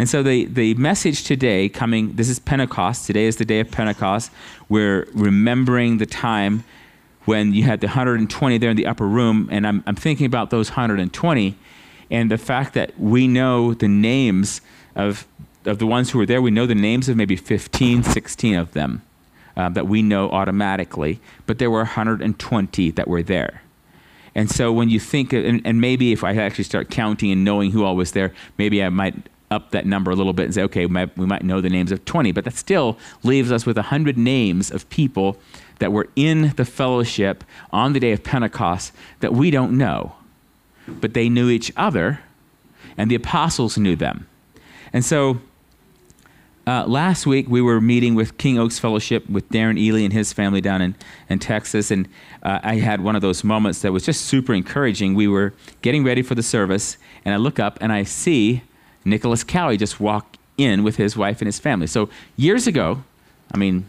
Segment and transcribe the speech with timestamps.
[0.00, 3.06] And so the, the message today coming, this is Pentecost.
[3.06, 4.32] Today is the day of Pentecost.
[4.70, 6.64] We're remembering the time
[7.26, 9.46] when you had the 120 there in the upper room.
[9.52, 11.54] And I'm, I'm thinking about those 120
[12.10, 14.62] and the fact that we know the names
[14.96, 15.26] of,
[15.66, 16.40] of the ones who were there.
[16.40, 19.02] We know the names of maybe 15, 16 of them
[19.54, 21.20] uh, that we know automatically.
[21.44, 23.60] But there were 120 that were there.
[24.34, 27.72] And so when you think, and, and, maybe if I actually start counting and knowing
[27.72, 30.62] who all was there, maybe I might up that number a little bit and say,
[30.62, 30.92] okay, we
[31.26, 34.88] might, know the names of 20, but that still leaves us with 100 names of
[34.90, 35.36] people
[35.80, 40.14] that were in the fellowship on the day of Pentecost that we don't know.
[40.86, 42.20] But they knew each other,
[42.96, 44.28] and the apostles knew them.
[44.92, 45.40] And so
[46.66, 50.32] uh, last week we were meeting with King Oaks Fellowship with Darren Ely and his
[50.32, 50.94] family down in,
[51.28, 52.08] in Texas, and
[52.44, 55.14] uh, I had one of those moments that was just super encouraging.
[55.14, 58.62] We were getting ready for the service, and I look up and I see
[59.04, 61.86] Nicholas Cowie just walk in with his wife and his family.
[61.86, 63.02] So years ago,
[63.52, 63.86] I mean,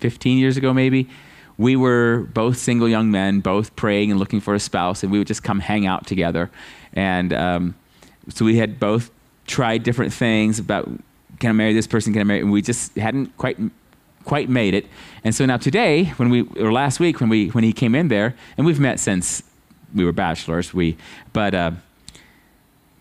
[0.00, 1.08] 15 years ago maybe,
[1.56, 5.18] we were both single young men, both praying and looking for a spouse, and we
[5.18, 6.50] would just come hang out together.
[6.92, 7.74] And um,
[8.28, 9.10] so we had both
[9.46, 10.88] tried different things about
[11.40, 13.58] can I marry this person, can I marry, and we just hadn't quite
[14.24, 14.86] quite made it.
[15.24, 18.08] And so now today, when we or last week when we when he came in
[18.08, 19.42] there, and we've met since
[19.94, 20.96] we were bachelors, we
[21.32, 21.54] but.
[21.54, 21.70] Uh,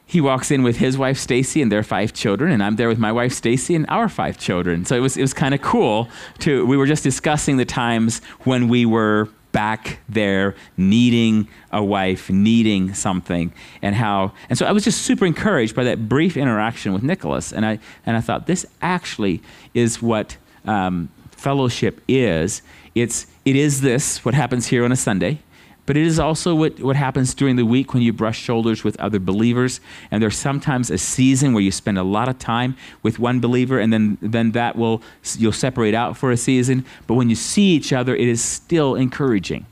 [0.10, 2.98] he walks in with his wife Stacy and their five children, and I'm there with
[2.98, 4.86] my wife Stacy and our five children.
[4.86, 6.66] So it was it was kind of cool to.
[6.66, 12.94] We were just discussing the times when we were back there needing a wife, needing
[12.94, 14.32] something, and how.
[14.50, 17.78] And so I was just super encouraged by that brief interaction with Nicholas, and I
[18.06, 19.42] and I thought this actually
[19.74, 22.62] is what um, fellowship is.
[22.96, 25.40] It's it is this what happens here on a Sunday
[25.88, 29.00] but it is also what, what happens during the week when you brush shoulders with
[29.00, 29.80] other believers.
[30.12, 33.80] And there's sometimes a season where you spend a lot of time with one believer,
[33.80, 35.02] and then, then that will,
[35.38, 36.86] you'll separate out for a season.
[37.08, 39.66] But when you see each other, it is still encouraging.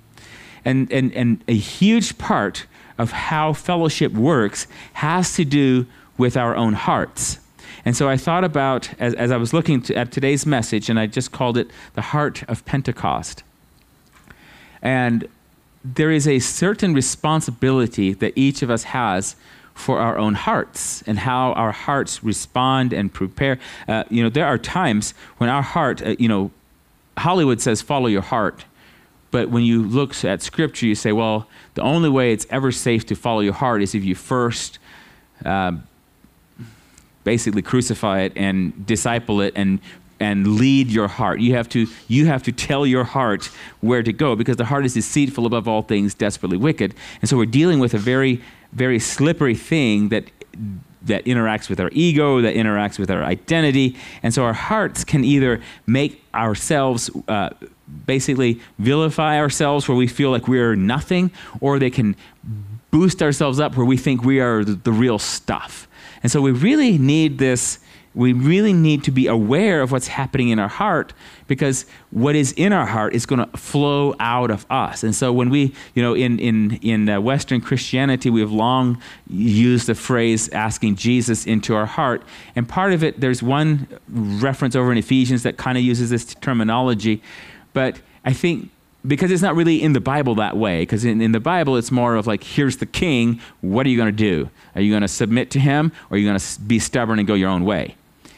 [0.63, 2.65] And, and, and a huge part
[2.97, 5.85] of how fellowship works has to do
[6.17, 7.39] with our own hearts.
[7.83, 10.97] And so I thought about, as, as I was looking to, at today's message, and
[10.97, 13.43] I just called it the heart of Pentecost.
[14.81, 15.27] And
[15.93, 19.35] there is a certain responsibility that each of us has
[19.75, 23.59] for our own hearts and how our hearts respond and prepare.
[23.87, 26.49] Uh, you know, there are times when our heart, uh, you know,
[27.17, 28.65] Hollywood says follow your heart.
[29.31, 33.05] But when you look at scripture, you say, well, the only way it's ever safe
[33.07, 34.79] to follow your heart is if you first
[35.43, 35.73] uh,
[37.25, 39.79] basically crucify it and disciple it and
[40.19, 41.39] and lead your heart.
[41.39, 43.49] You have to you have to tell your heart
[43.81, 46.93] where to go because the heart is deceitful above all things, desperately wicked.
[47.21, 50.25] And so we're dealing with a very very slippery thing that
[51.03, 53.95] that interacts with our ego, that interacts with our identity.
[54.23, 57.49] And so our hearts can either make ourselves uh,
[58.05, 61.31] basically vilify ourselves where we feel like we're nothing,
[61.61, 62.15] or they can
[62.91, 65.87] boost ourselves up where we think we are the, the real stuff.
[66.23, 67.79] And so we really need this
[68.15, 71.13] we really need to be aware of what's happening in our heart
[71.47, 75.03] because what is in our heart is going to flow out of us.
[75.03, 79.01] And so when we, you know, in, in, in uh, Western Christianity, we have long
[79.27, 82.23] used the phrase asking Jesus into our heart.
[82.55, 86.33] And part of it, there's one reference over in Ephesians that kind of uses this
[86.35, 87.21] terminology.
[87.73, 88.69] But I think
[89.05, 90.81] because it's not really in the Bible that way.
[90.81, 93.39] Because in, in, the Bible, it's more of like, here's the king.
[93.61, 94.49] What are you going to do?
[94.73, 97.27] Are you going to submit to him or are you going to be stubborn and
[97.27, 97.95] go your own way?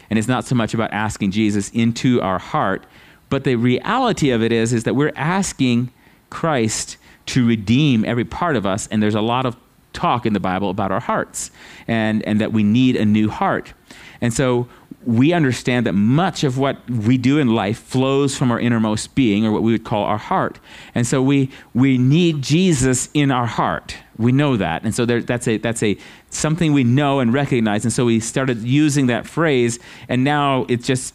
[0.09, 2.85] And it's not so much about asking Jesus into our heart,
[3.29, 5.91] but the reality of it is, is that we're asking
[6.29, 6.97] Christ
[7.27, 8.87] to redeem every part of us.
[8.87, 9.57] And there's a lot of
[9.93, 11.51] talk in the Bible about our hearts
[11.87, 13.73] and, and that we need a new heart.
[14.21, 14.67] And so
[15.05, 19.45] we understand that much of what we do in life flows from our innermost being,
[19.45, 20.59] or what we would call our heart.
[20.93, 23.95] And so we, we need Jesus in our heart.
[24.17, 24.83] We know that.
[24.83, 25.97] And so there, that's, a, that's a,
[26.29, 27.83] something we know and recognize.
[27.83, 29.79] And so we started using that phrase,
[30.09, 31.13] and now it's just,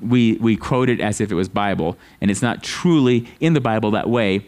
[0.00, 1.96] we, we quote it as if it was Bible.
[2.20, 4.46] And it's not truly in the Bible that way.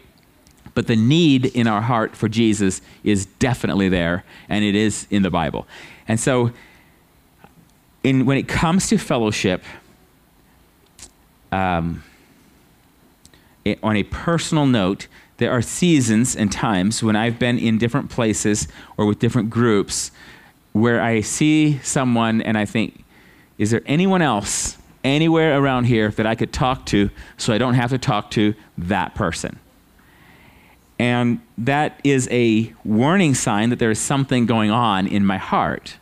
[0.73, 5.23] But the need in our heart for Jesus is definitely there, and it is in
[5.23, 5.65] the Bible.
[6.07, 6.51] And so
[8.03, 9.63] in, when it comes to fellowship,
[11.51, 12.03] um,
[13.65, 15.07] it, on a personal note,
[15.37, 18.67] there are seasons and times when I've been in different places
[18.97, 20.11] or with different groups
[20.73, 23.03] where I see someone and I think,
[23.57, 27.75] is there anyone else anywhere around here that I could talk to so I don't
[27.75, 29.59] have to talk to that person?
[30.99, 35.97] And that is a warning sign that there is something going on in my heart.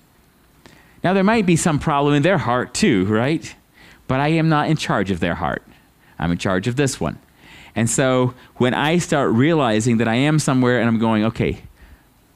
[1.03, 3.53] Now, there might be some problem in their heart too, right?
[4.07, 5.63] But I am not in charge of their heart.
[6.17, 7.19] I'm in charge of this one.
[7.75, 11.61] And so when I start realizing that I am somewhere and I'm going, okay,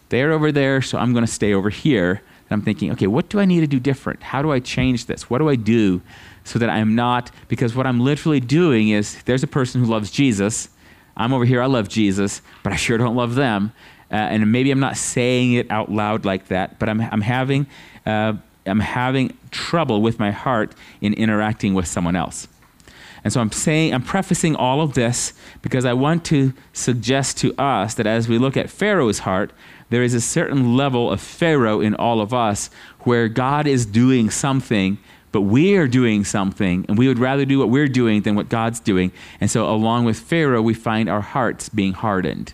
[0.09, 2.21] they're over there, so I'm going to stay over here.
[2.49, 4.23] And I'm thinking, okay, what do I need to do different?
[4.23, 5.29] How do I change this?
[5.29, 6.01] What do I do
[6.43, 10.11] so that I'm not, because what I'm literally doing is there's a person who loves
[10.11, 10.69] Jesus.
[11.15, 13.71] I'm over here, I love Jesus, but I sure don't love them.
[14.11, 17.67] Uh, and maybe I'm not saying it out loud like that, but I'm, I'm having.
[18.05, 18.33] Uh,
[18.65, 22.47] I'm having trouble with my heart in interacting with someone else.
[23.23, 27.53] And so I'm saying, I'm prefacing all of this because I want to suggest to
[27.59, 29.51] us that as we look at Pharaoh's heart,
[29.89, 32.69] there is a certain level of Pharaoh in all of us
[33.01, 34.97] where God is doing something,
[35.31, 38.49] but we are doing something, and we would rather do what we're doing than what
[38.49, 39.11] God's doing.
[39.41, 42.53] And so, along with Pharaoh, we find our hearts being hardened.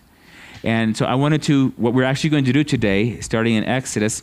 [0.62, 4.22] And so, I wanted to, what we're actually going to do today, starting in Exodus,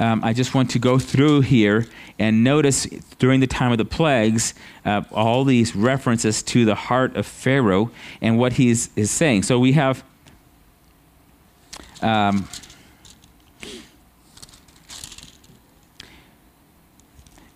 [0.00, 1.86] um, I just want to go through here
[2.18, 2.86] and notice
[3.18, 4.54] during the time of the plagues
[4.84, 7.90] uh, all these references to the heart of Pharaoh
[8.22, 9.44] and what he's is saying.
[9.44, 10.02] So we have.
[12.02, 12.48] Um,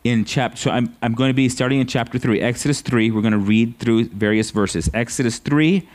[0.05, 3.23] in chapter so I'm, I'm going to be starting in chapter 3 exodus 3 we're
[3.23, 5.89] going to read through various verses exodus 3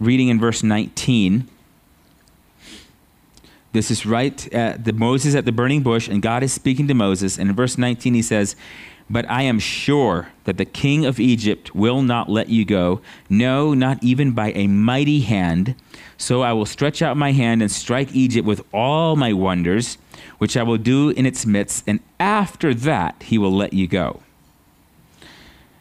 [0.00, 1.46] reading in verse 19
[3.74, 6.94] this is right at the Moses at the burning bush, and God is speaking to
[6.94, 7.36] Moses.
[7.36, 8.54] And in verse 19, he says,
[9.10, 13.74] But I am sure that the king of Egypt will not let you go, no,
[13.74, 15.74] not even by a mighty hand.
[16.16, 19.98] So I will stretch out my hand and strike Egypt with all my wonders,
[20.38, 24.22] which I will do in its midst, and after that he will let you go.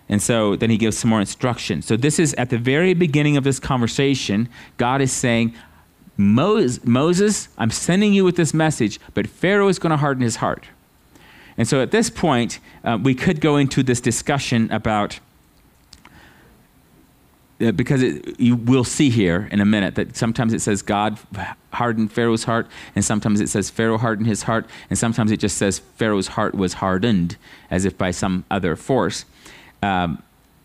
[0.10, 1.84] And so then he gives some more instruction.
[1.84, 4.50] So this is at the very beginning of this conversation.
[4.78, 5.54] God is saying,
[6.24, 10.66] Moses, I'm sending you with this message, but Pharaoh is going to harden his heart.
[11.58, 15.20] And so at this point, uh, we could go into this discussion about,
[17.62, 21.20] uh, because it, you will see here in a minute that sometimes it says God
[21.74, 25.58] hardened Pharaoh's heart, and sometimes it says Pharaoh hardened his heart, and sometimes it just
[25.58, 27.38] says Pharaoh's heart was hardened
[27.70, 29.26] as if by some other force.
[29.82, 30.24] Um,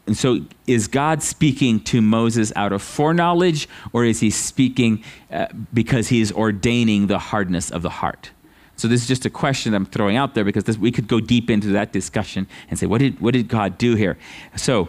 [0.09, 5.49] and so, is God speaking to Moses out of foreknowledge, or is he speaking uh,
[5.75, 8.31] because he's ordaining the hardness of the heart?
[8.77, 11.21] So, this is just a question I'm throwing out there because this, we could go
[11.21, 14.17] deep into that discussion and say, what did, what did God do here?
[14.57, 14.89] So,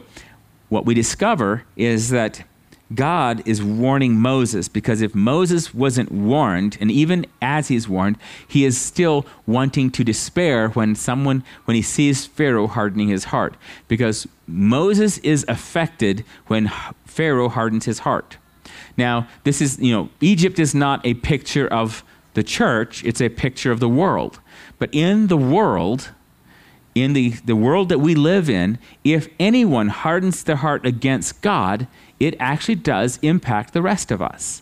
[0.69, 2.41] what we discover is that
[2.93, 8.65] God is warning Moses because if Moses wasn't warned, and even as he's warned, he
[8.65, 13.55] is still wanting to despair when someone, when he sees Pharaoh hardening his heart.
[13.87, 16.71] Because Moses is affected when
[17.05, 18.37] Pharaoh hardens his heart.
[18.97, 22.03] Now, this is, you know, Egypt is not a picture of
[22.33, 24.39] the church, it's a picture of the world.
[24.79, 26.09] But in the world,
[26.95, 31.87] in the, the world that we live in, if anyone hardens their heart against God,
[32.19, 34.61] it actually does impact the rest of us.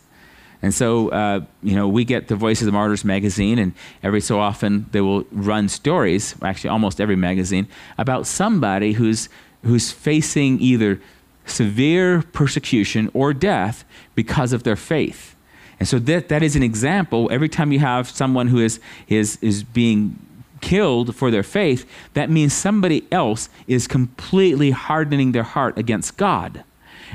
[0.62, 4.22] And so, uh, you know, we get the Voice of the Martyrs magazine, and every
[4.22, 7.68] so often they will run stories, actually, almost every magazine,
[7.98, 9.30] about somebody who's,
[9.64, 11.00] who's facing either
[11.46, 15.36] severe persecution or death because of their faith.
[15.80, 17.30] And so that, that is an example.
[17.32, 20.20] Every time you have someone who is, is, is being
[20.60, 26.64] killed for their faith, that means somebody else is completely hardening their heart against God.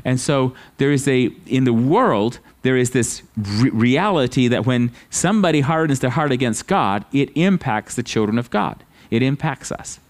[0.04, 4.90] And so there is a, in the world, there is this re- reality that when
[5.10, 8.82] somebody hardens their heart against God, it impacts the children of God.
[9.10, 10.00] It impacts us.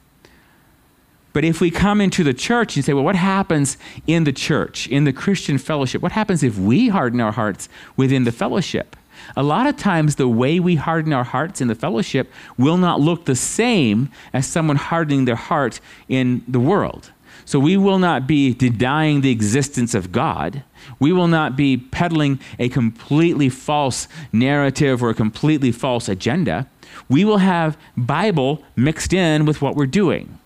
[1.33, 4.87] But if we come into the church and say, well, what happens in the church,
[4.89, 6.03] in the Christian fellowship?
[6.03, 8.97] What happens if we harden our hearts within the fellowship?
[9.37, 13.01] A lot of times, the way we harden our hearts in the fellowship will not
[13.01, 17.13] look the same as someone hardening their heart in the world.
[17.45, 20.63] So we will not be denying the existence of God.
[20.99, 26.69] We will not be peddling a completely false narrative or a completely false agenda.
[27.09, 30.39] We will have Bible mixed in with what we're doing.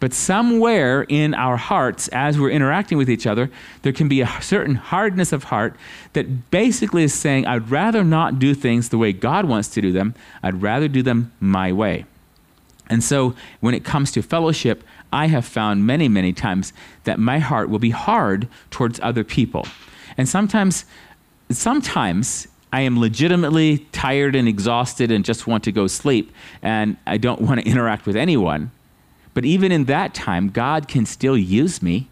[0.00, 3.50] But somewhere in our hearts, as we're interacting with each other,
[3.82, 5.76] there can be a certain hardness of heart
[6.12, 9.92] that basically is saying, I'd rather not do things the way God wants to do
[9.92, 12.06] them, I'd rather do them my way.
[12.90, 16.72] And so when it comes to fellowship, I have found many, many times
[17.04, 19.64] that my heart will be hard towards other people.
[20.18, 20.84] And sometimes,
[21.50, 27.18] sometimes I am legitimately tired and exhausted and just want to go sleep, and I
[27.18, 28.72] don't want to interact with anyone.
[29.34, 32.08] But even in that time, God can still use me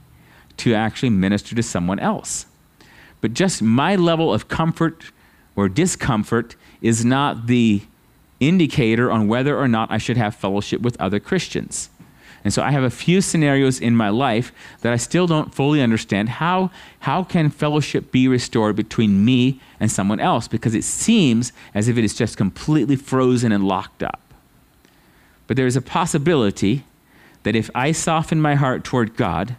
[0.58, 2.46] to actually minister to someone else.
[3.20, 5.10] But just my level of comfort
[5.56, 7.82] or discomfort is not the
[8.38, 11.90] indicator on whether or not I should have fellowship with other Christians.
[12.44, 15.80] And so I have a few scenarios in my life that I still don't fully
[15.80, 16.28] understand.
[16.28, 16.70] How,
[17.00, 20.48] how can fellowship be restored between me and someone else?
[20.48, 24.20] Because it seems as if it is just completely frozen and locked up.
[25.46, 26.84] But there is a possibility
[27.44, 29.56] that if I soften my heart toward God,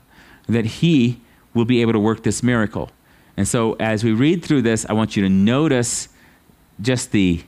[0.47, 1.21] that He
[1.53, 2.89] will be able to work this miracle.
[3.37, 6.09] And so as we read through this, I want you to notice
[6.81, 7.43] just the,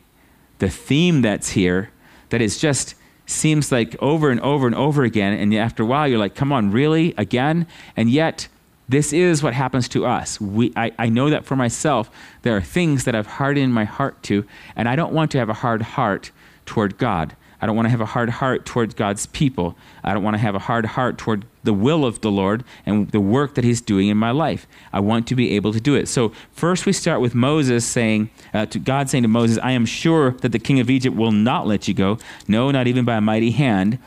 [0.59, 1.89] the theme that's here,
[2.29, 2.95] that is just
[3.25, 5.33] seems like over and over and over again.
[5.33, 7.13] And after a while, you're like, come on, really?
[7.17, 7.67] Again?
[7.95, 8.47] And yet,
[8.87, 10.39] this is what happens to us.
[10.39, 12.09] We, I, I know that for myself,
[12.43, 15.49] there are things that I've hardened my heart to, and I don't want to have
[15.49, 16.31] a hard heart
[16.65, 17.35] toward God.
[17.65, 19.75] I don't want to have a hard heart towards God's people.
[20.03, 23.09] I don't want to have a hard heart toward the will of the Lord and
[23.09, 24.67] the work that He's doing in my life.
[24.93, 26.07] I want to be able to do it.
[26.07, 29.87] So, first we start with Moses saying, uh, to God saying to Moses, I am
[29.87, 33.15] sure that the king of Egypt will not let you go, no, not even by
[33.15, 33.97] a mighty hand.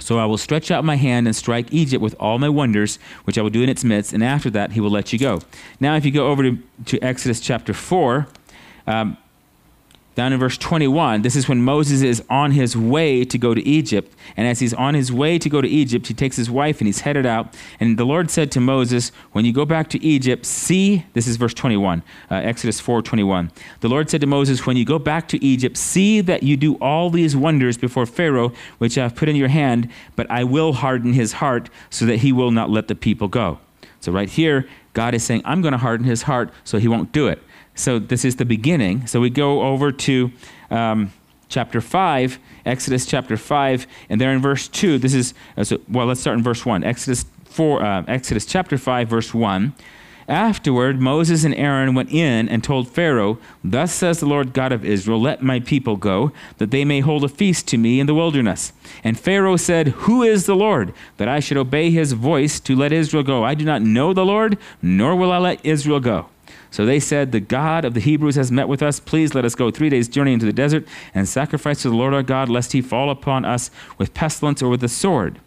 [0.00, 3.38] So I will stretch out my hand and strike Egypt with all my wonders, which
[3.38, 5.42] I will do in its midst, and after that he will let you go.
[5.78, 8.26] Now, if you go over to, to Exodus chapter 4,
[8.88, 9.16] um,
[10.18, 13.62] down in verse 21, this is when Moses is on his way to go to
[13.64, 14.12] Egypt.
[14.36, 16.88] And as he's on his way to go to Egypt, he takes his wife and
[16.88, 17.56] he's headed out.
[17.78, 21.36] And the Lord said to Moses, When you go back to Egypt, see, this is
[21.36, 23.52] verse 21, uh, Exodus 4 21.
[23.78, 26.74] The Lord said to Moses, When you go back to Egypt, see that you do
[26.80, 30.72] all these wonders before Pharaoh, which I have put in your hand, but I will
[30.72, 33.60] harden his heart so that he will not let the people go.
[34.08, 37.12] So, right here, God is saying, I'm going to harden his heart so he won't
[37.12, 37.42] do it.
[37.74, 39.06] So this is the beginning.
[39.06, 40.32] So we go over to
[40.70, 41.12] um,
[41.50, 46.06] chapter 5, Exodus chapter 5, and there in verse 2, this is, uh, so, well,
[46.06, 46.84] let's start in verse 1.
[46.84, 49.74] Exodus, 4, uh, Exodus chapter 5, verse 1.
[50.28, 54.84] Afterward, Moses and Aaron went in and told Pharaoh, Thus says the Lord God of
[54.84, 58.14] Israel, Let my people go, that they may hold a feast to me in the
[58.14, 58.74] wilderness.
[59.02, 62.92] And Pharaoh said, Who is the Lord, that I should obey his voice to let
[62.92, 63.42] Israel go?
[63.42, 66.28] I do not know the Lord, nor will I let Israel go.
[66.70, 69.00] So they said, The God of the Hebrews has met with us.
[69.00, 72.12] Please let us go three days' journey into the desert and sacrifice to the Lord
[72.12, 75.40] our God, lest he fall upon us with pestilence or with the sword.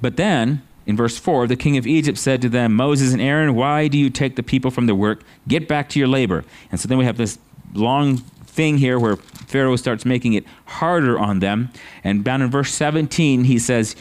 [0.00, 3.54] But then, in verse 4, the king of Egypt said to them, Moses and Aaron,
[3.54, 5.22] why do you take the people from their work?
[5.46, 6.44] Get back to your labor.
[6.70, 7.38] And so then we have this
[7.74, 11.70] long thing here where Pharaoh starts making it harder on them.
[12.02, 13.94] And down in verse 17, he says,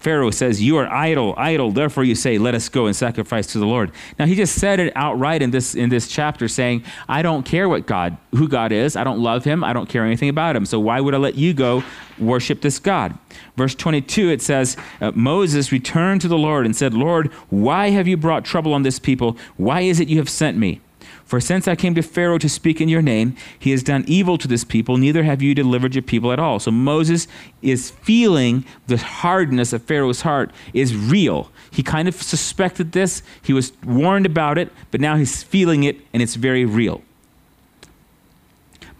[0.00, 3.58] Pharaoh says, You are idle, idle, therefore you say, Let us go and sacrifice to
[3.58, 3.92] the Lord.
[4.18, 7.68] Now he just said it outright in this in this chapter, saying, I don't care
[7.68, 10.66] what God, who God is, I don't love him, I don't care anything about him.
[10.66, 11.82] So why would I let you go
[12.18, 13.16] worship this God?
[13.56, 18.06] Verse 22, it says, uh, Moses returned to the Lord and said, Lord, why have
[18.06, 19.36] you brought trouble on this people?
[19.56, 20.80] Why is it you have sent me?
[21.26, 24.38] For since I came to Pharaoh to speak in your name, he has done evil
[24.38, 26.60] to this people, neither have you delivered your people at all.
[26.60, 27.26] So Moses
[27.62, 31.50] is feeling the hardness of Pharaoh's heart is real.
[31.72, 35.96] He kind of suspected this, he was warned about it, but now he's feeling it,
[36.12, 37.02] and it's very real.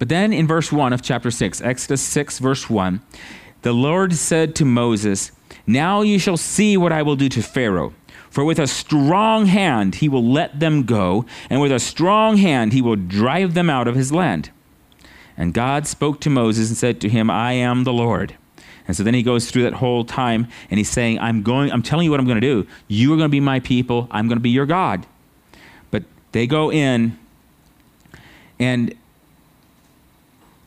[0.00, 3.00] But then in verse 1 of chapter 6, Exodus 6, verse 1,
[3.62, 5.30] the Lord said to Moses,
[5.64, 7.94] Now you shall see what I will do to Pharaoh
[8.36, 12.74] for with a strong hand he will let them go, and with a strong hand
[12.74, 14.50] he will drive them out of his land.
[15.38, 18.36] And God spoke to Moses and said to him, I am the Lord.
[18.86, 21.80] And so then he goes through that whole time and he's saying, I'm going, I'm
[21.82, 22.66] telling you what I'm going to do.
[22.88, 25.06] You are going to be my people, I'm going to be your God.
[25.90, 26.02] But
[26.32, 27.18] they go in
[28.58, 28.94] and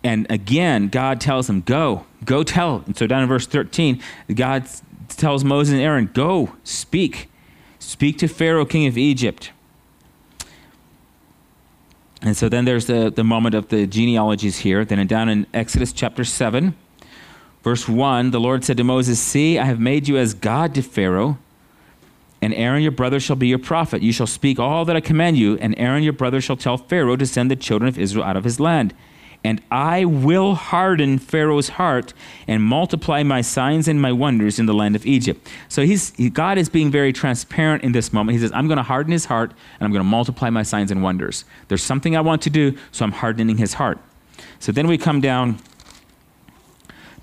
[0.04, 2.82] and again, God tells them, Go, go tell.
[2.88, 4.02] And so down in verse 13,
[4.34, 4.66] God
[5.08, 7.30] tells Moses and Aaron, Go, speak.
[7.90, 9.50] Speak to Pharaoh, king of Egypt.
[12.22, 14.86] And so then there's the, the moment of the genealogies here.
[14.86, 16.76] Then down in Exodus chapter 7,
[17.64, 20.84] verse 1, the Lord said to Moses, See, I have made you as God to
[20.84, 21.40] Pharaoh,
[22.44, 24.04] and Aaron your brother shall be your prophet.
[24.04, 27.16] You shall speak all that I command you, and Aaron your brother shall tell Pharaoh
[27.16, 28.94] to send the children of Israel out of his land
[29.44, 32.14] and I will harden Pharaoh's heart
[32.48, 35.48] and multiply my signs and my wonders in the land of Egypt.
[35.70, 38.38] So he's, he, God is being very transparent in this moment.
[38.38, 40.92] He says, I'm going to harden his heart and I'm going to multiply my signs
[40.92, 41.46] and wonders.
[41.70, 44.00] There's something I want to do, so I'm hardening his heart.
[44.60, 45.60] So then we come down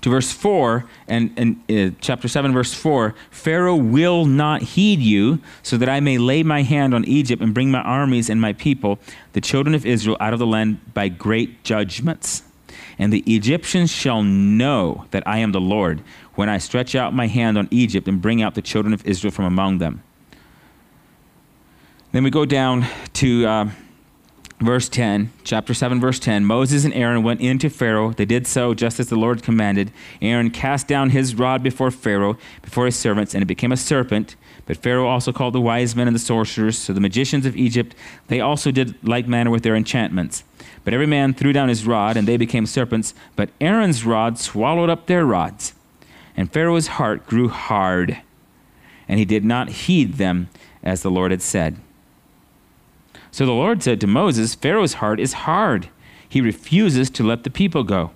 [0.01, 5.39] to verse 4 and, and uh, chapter 7 verse 4 pharaoh will not heed you
[5.63, 8.53] so that i may lay my hand on egypt and bring my armies and my
[8.53, 8.99] people
[9.33, 12.43] the children of israel out of the land by great judgments.
[12.99, 16.01] And the egyptians shall know that i am the lord
[16.35, 19.31] when i stretch out my hand on egypt and bring out the children of israel
[19.31, 20.03] from among them.
[22.11, 23.69] Then we go down to uh,
[24.59, 28.11] verse 10, chapter 7, verse 10 Moses and Aaron went in to Pharaoh.
[28.11, 29.91] They did so just as the Lord commanded.
[30.21, 34.35] Aaron cast down his rod before Pharaoh, before his servants, and it became a serpent.
[34.65, 37.95] But Pharaoh also called the wise men and the sorcerers, so the magicians of Egypt,
[38.27, 40.43] they also did like manner with their enchantments.
[40.83, 43.13] But every man threw down his rod, and they became serpents.
[43.35, 45.73] But Aaron's rod swallowed up their rods.
[46.35, 48.21] And Pharaoh's heart grew hard,
[49.07, 50.49] and he did not heed them
[50.83, 51.77] as the Lord had said.
[53.37, 55.89] So the Lord said to Moses, Pharaoh's heart is hard.
[56.27, 58.09] He refuses to let the people go.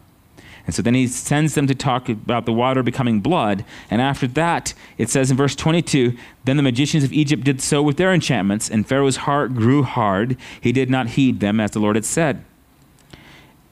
[0.65, 3.63] And so then he sends them to talk about the water becoming blood.
[3.91, 7.83] And after that, it says in verse 22 Then the magicians of Egypt did so
[7.83, 10.37] with their enchantments, and Pharaoh's heart grew hard.
[10.59, 12.43] He did not heed them as the Lord had said.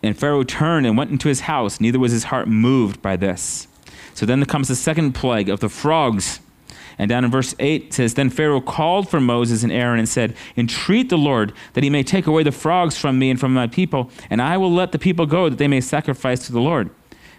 [0.04, 3.68] And Pharaoh turned and went into his house, neither was his heart moved by this.
[4.14, 6.42] So then comes the second plague of the frogs.
[7.00, 10.08] And down in verse 8 it says, Then Pharaoh called for Moses and Aaron and
[10.08, 13.54] said, Entreat the Lord that he may take away the frogs from me and from
[13.54, 16.60] my people, and I will let the people go that they may sacrifice to the
[16.60, 16.92] Lord.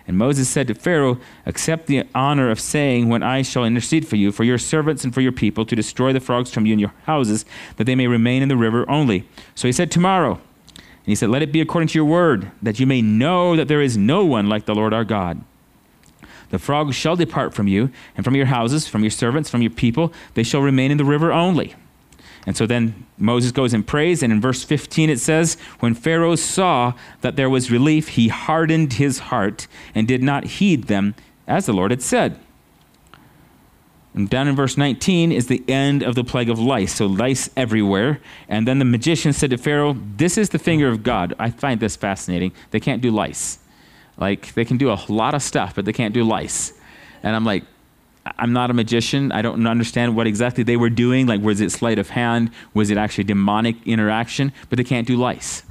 [0.06, 4.16] And Moses said to Pharaoh, Accept the honor of saying, When I shall intercede for
[4.16, 6.80] you, for your servants and for your people, to destroy the frogs from you and
[6.80, 7.44] your houses,
[7.76, 9.28] that they may remain in the river only.
[9.54, 10.40] So he said, Tomorrow.
[10.72, 13.68] And he said, Let it be according to your word, that you may know that
[13.68, 15.44] there is no one like the Lord our God.
[16.50, 19.70] The frogs shall depart from you, and from your houses, from your servants, from your
[19.70, 20.12] people.
[20.34, 21.74] They shall remain in the river only.
[22.46, 26.36] And so then Moses goes and prays, and in verse 15 it says, When Pharaoh
[26.36, 31.14] saw that there was relief, he hardened his heart and did not heed them,
[31.46, 32.38] as the Lord had said.
[34.14, 36.94] And down in verse 19 is the end of the plague of lice.
[36.94, 38.20] So lice everywhere.
[38.48, 41.34] And then the magician said to Pharaoh, This is the finger of God.
[41.38, 42.52] I find this fascinating.
[42.72, 43.60] They can't do lice.
[44.20, 46.72] Like they can do a lot of stuff, but they can't do lice.
[47.22, 47.64] And I'm like,
[48.38, 49.32] I'm not a magician.
[49.32, 51.26] I don't understand what exactly they were doing.
[51.26, 52.50] Like, was it sleight of hand?
[52.74, 54.52] Was it actually demonic interaction?
[54.68, 55.62] But they can't do lice.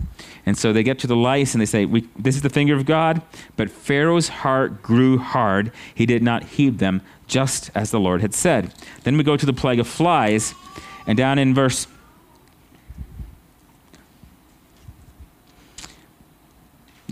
[0.45, 1.85] And so they get to the lice and they say,
[2.17, 3.21] This is the finger of God.
[3.55, 5.71] But Pharaoh's heart grew hard.
[5.93, 8.73] He did not heed them, just as the Lord had said.
[9.03, 10.55] Then we go to the plague of flies.
[11.05, 11.87] And down in verse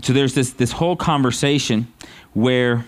[0.02, 1.92] so there's this, this whole conversation
[2.34, 2.84] where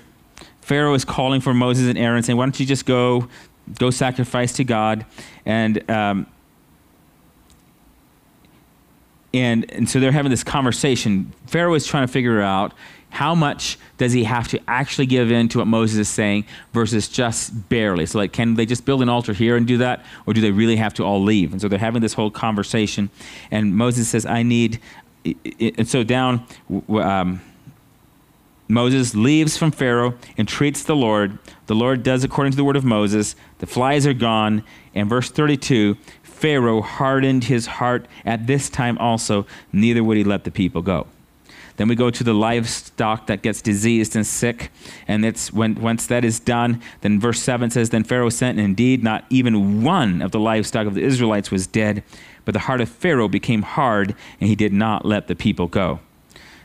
[0.60, 3.28] Pharaoh is calling for Moses and Aaron, saying, Why don't you just go,
[3.78, 5.04] go sacrifice to God?
[5.44, 6.26] And, um,
[9.32, 11.32] and, and so they're having this conversation.
[11.46, 12.72] Pharaoh is trying to figure out
[13.10, 17.08] how much does he have to actually give in to what Moses is saying versus
[17.08, 18.06] just barely?
[18.06, 20.52] So, like, can they just build an altar here and do that, or do they
[20.52, 21.52] really have to all leave?
[21.52, 23.10] And so they're having this whole conversation,
[23.50, 24.80] and Moses says, "I need,
[25.24, 26.46] and so down,
[26.88, 27.40] um,
[28.68, 31.38] Moses leaves from Pharaoh, entreats the Lord.
[31.66, 33.34] The Lord does according to the word of Moses.
[33.58, 34.64] The flies are gone.
[34.94, 40.44] And verse 32 Pharaoh hardened his heart at this time also, neither would he let
[40.44, 41.06] the people go.
[41.80, 44.70] Then we go to the livestock that gets diseased and sick.
[45.08, 48.66] And it's when, once that is done, then verse 7 says, Then Pharaoh sent, and
[48.66, 52.04] indeed not even one of the livestock of the Israelites was dead.
[52.44, 56.00] But the heart of Pharaoh became hard, and he did not let the people go.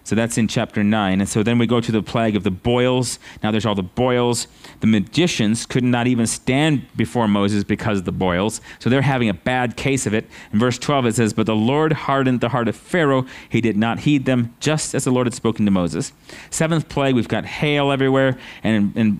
[0.06, 1.20] So that's in chapter 9.
[1.20, 3.18] And so then we go to the plague of the boils.
[3.42, 4.48] Now there's all the boils.
[4.80, 8.62] The magicians could not even stand before Moses because of the boils.
[8.78, 10.30] So they're having a bad case of it.
[10.54, 13.26] In verse 12 it says, But the Lord hardened the heart of Pharaoh.
[13.50, 16.14] He did not heed them, just as the Lord had spoken to Moses.
[16.52, 18.38] Seventh plague, we've got hail everywhere.
[18.64, 19.20] And, and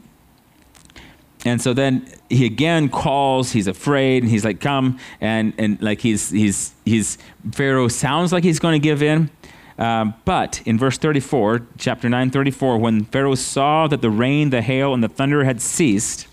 [1.46, 6.02] and so then he again calls he's afraid and he's like come and and like
[6.02, 7.20] he's he's he's
[7.52, 9.30] pharaoh sounds like he's going to give in
[9.78, 14.62] um, but in verse 34 chapter 9 34 when pharaoh saw that the rain the
[14.62, 16.28] hail and the thunder had ceased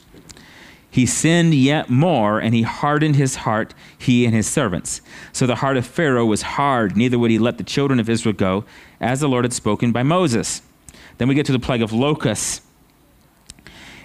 [0.93, 5.01] he sinned yet more and he hardened his heart he and his servants.
[5.33, 8.35] So the heart of pharaoh was hard neither would he let the children of israel
[8.35, 8.65] go
[9.01, 10.61] as the lord had spoken by moses.
[11.17, 12.61] Then we get to the plague of locusts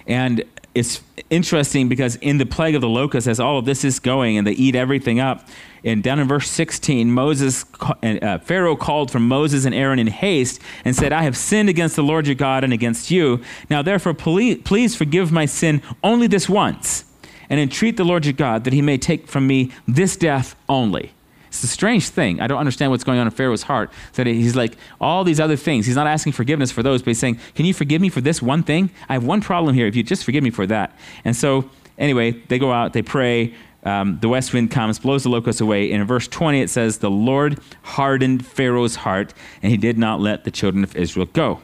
[0.08, 0.44] and
[0.74, 4.38] it's interesting because in the plague of the locusts, as all of this is going
[4.38, 5.46] and they eat everything up,
[5.84, 10.60] and down in verse 16, Moses, uh, Pharaoh called for Moses and Aaron in haste
[10.84, 13.42] and said, I have sinned against the Lord your God and against you.
[13.70, 17.04] Now therefore, please, please forgive my sin only this once,
[17.50, 21.12] and entreat the Lord your God that he may take from me this death only.
[21.48, 22.40] It's a strange thing.
[22.40, 23.90] I don't understand what's going on in Pharaoh's heart.
[24.12, 25.86] So he's like, all these other things.
[25.86, 28.40] He's not asking forgiveness for those, but he's saying, Can you forgive me for this
[28.40, 28.90] one thing?
[29.08, 29.86] I have one problem here.
[29.86, 30.96] If you just forgive me for that.
[31.24, 33.54] And so, anyway, they go out, they pray.
[33.84, 35.92] Um, the west wind comes, blows the locusts away.
[35.92, 39.32] And in verse 20, it says, The Lord hardened Pharaoh's heart,
[39.62, 41.62] and he did not let the children of Israel go.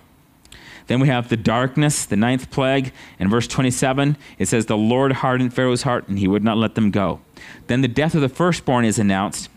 [0.87, 2.92] Then we have the darkness, the ninth plague.
[3.18, 6.75] In verse 27, it says, The Lord hardened Pharaoh's heart, and he would not let
[6.75, 7.20] them go.
[7.66, 9.49] Then the death of the firstborn is announced.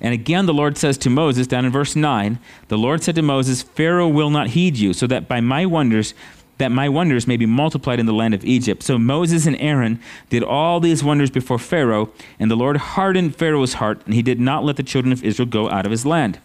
[0.00, 3.22] And again, the Lord says to Moses, down in verse 9, the Lord said to
[3.22, 6.14] Moses, Pharaoh will not heed you, so that by my wonders,
[6.58, 8.82] that my wonders may be multiplied in the land of Egypt.
[8.82, 13.74] So Moses and Aaron did all these wonders before Pharaoh, and the Lord hardened Pharaoh's
[13.74, 16.38] heart, and he did not let the children of Israel go out of his land.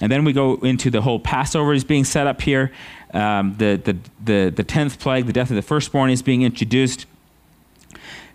[0.00, 2.72] And then we go into the whole Passover is being set up here.
[3.14, 7.06] Um, the, the, the, the 10th plague, the death of the firstborn, is being introduced.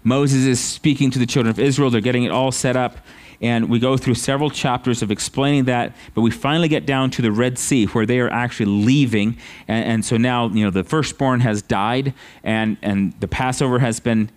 [0.03, 1.89] Moses is speaking to the children of Israel.
[1.89, 2.99] They're getting it all set up.
[3.41, 7.21] And we go through several chapters of explaining that, but we finally get down to
[7.21, 9.37] the Red Sea where they are actually leaving.
[9.67, 13.99] And, and so now, you know, the firstborn has died and, and the Passover has
[13.99, 14.29] been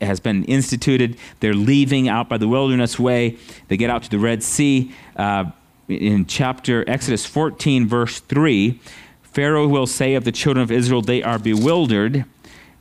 [0.00, 1.18] has been instituted.
[1.40, 3.36] They're leaving out by the wilderness way.
[3.68, 4.94] They get out to the Red Sea.
[5.14, 5.50] Uh,
[5.88, 8.80] in chapter Exodus 14, verse 3,
[9.22, 12.24] Pharaoh will say of the children of Israel, They are bewildered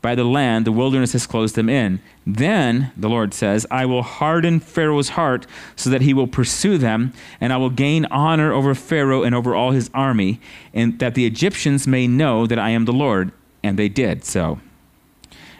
[0.01, 1.99] by the land, the wilderness has closed them in.
[2.25, 7.13] Then, the Lord says, I will harden Pharaoh's heart so that he will pursue them,
[7.41, 10.39] and I will gain honor over Pharaoh and over all his army,
[10.73, 13.31] and that the Egyptians may know that I am the Lord.
[13.61, 14.59] And they did so.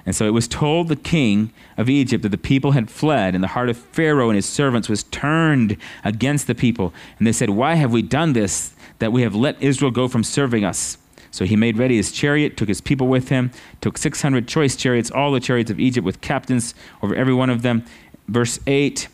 [0.05, 3.43] And so it was told the king of Egypt that the people had fled, and
[3.43, 6.93] the heart of Pharaoh and his servants was turned against the people.
[7.17, 10.23] And they said, Why have we done this, that we have let Israel go from
[10.23, 10.97] serving us?
[11.31, 15.11] So he made ready his chariot, took his people with him, took 600 choice chariots,
[15.11, 17.85] all the chariots of Egypt with captains over every one of them.
[18.27, 19.07] Verse 8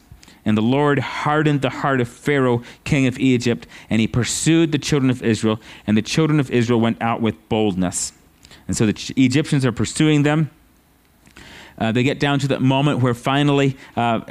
[0.45, 4.79] And the Lord hardened the heart of Pharaoh, king of Egypt, and he pursued the
[4.79, 8.13] children of Israel, and the children of Israel went out with boldness.
[8.67, 10.49] And so the Egyptians are pursuing them.
[11.77, 14.21] Uh, they get down to that moment where finally uh,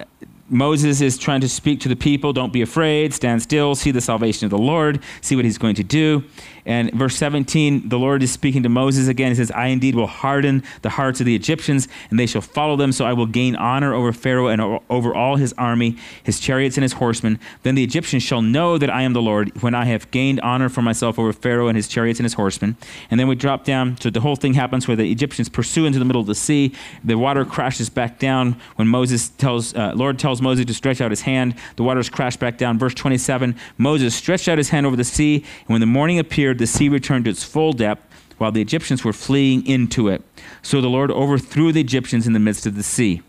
[0.49, 4.01] Moses is trying to speak to the people don't be afraid, stand still, see the
[4.01, 6.25] salvation of the Lord, see what he's going to do.
[6.67, 9.31] And verse 17, the Lord is speaking to Moses again.
[9.31, 12.77] He says, I indeed will harden the hearts of the Egyptians, and they shall follow
[12.77, 12.93] them.
[12.93, 16.83] So I will gain honor over Pharaoh and over all his army, his chariots and
[16.83, 17.39] his horsemen.
[17.63, 20.69] Then the Egyptians shall know that I am the Lord when I have gained honor
[20.69, 22.77] for myself over Pharaoh and his chariots and his horsemen.
[23.11, 23.99] And then we drop down.
[24.01, 26.75] So the whole thing happens where the Egyptians pursue into the middle of the sea.
[27.03, 31.11] The water crashes back down when Moses tells, uh, Lord tells Moses to stretch out
[31.11, 31.55] his hand.
[31.77, 32.79] The waters crash back down.
[32.79, 36.54] Verse 27 Moses stretched out his hand over the sea, and when the morning appeared,
[36.59, 38.03] the sea returned to its full depth
[38.39, 40.23] while the Egyptians were fleeing into it.
[40.63, 43.23] So the Lord overthrew the Egyptians in the midst of the sea.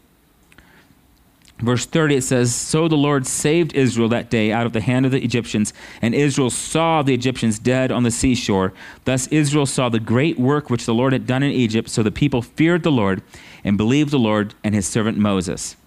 [1.60, 5.06] Verse 30, it says, So the Lord saved Israel that day out of the hand
[5.06, 8.74] of the Egyptians, and Israel saw the Egyptians dead on the seashore.
[9.06, 11.90] Thus Israel saw the great work which the Lord had done in Egypt.
[11.90, 13.22] So the people feared the Lord
[13.64, 15.78] and believed the Lord and his servant Moses.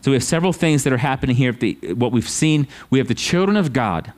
[0.00, 1.52] So we have several things that are happening here.
[1.94, 4.12] What we've seen, we have the children of God.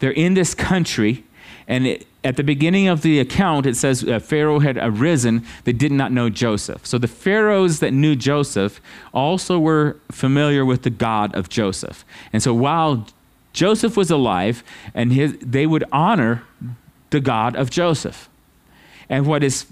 [0.00, 1.24] They're in this country
[1.68, 5.78] and it, at the beginning of the account, it says uh, Pharaoh had arisen that
[5.78, 6.86] did not know Joseph.
[6.86, 8.82] So the pharaohs that knew Joseph
[9.14, 12.04] also were familiar with the God of Joseph.
[12.30, 13.06] And so while
[13.54, 14.62] Joseph was alive,
[14.92, 16.42] and his, they would honor
[17.08, 18.28] the God of Joseph.
[19.08, 19.64] And what is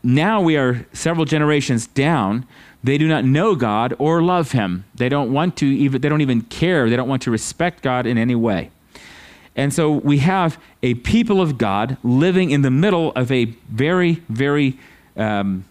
[0.00, 2.46] now we are several generations down,
[2.84, 4.84] they do not know God or love him.
[4.94, 6.88] They don't want to even they don't even care.
[6.88, 8.70] They don't want to respect God in any way.
[9.56, 14.14] And so we have a people of God living in the middle of a very,
[14.28, 14.78] very,
[15.16, 15.64] um,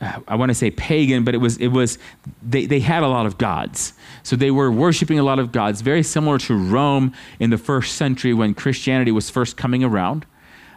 [0.00, 1.98] I want to say pagan, but it was, it was
[2.42, 3.94] they, they had a lot of gods.
[4.22, 7.96] So they were worshiping a lot of gods, very similar to Rome in the first
[7.96, 10.24] century when Christianity was first coming around.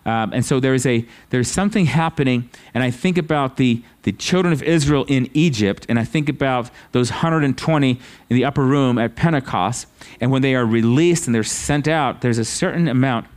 [0.06, 4.52] Um, and so there's a there's something happening, and I think about the the children
[4.52, 9.16] of Israel in Egypt, and I think about those 120 in the upper room at
[9.16, 9.88] Pentecost,
[10.20, 13.28] and when they are released and they're sent out, there's a certain amount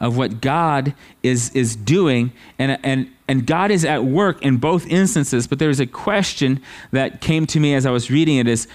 [0.00, 4.86] of what God is is doing, and and and God is at work in both
[4.88, 5.46] instances.
[5.46, 8.68] But there's a question that came to me as I was reading it: is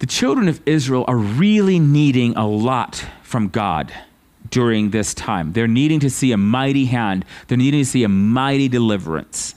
[0.00, 3.94] the children of Israel are really needing a lot from God
[4.52, 5.52] during this time.
[5.54, 9.56] They're needing to see a mighty hand, they're needing to see a mighty deliverance.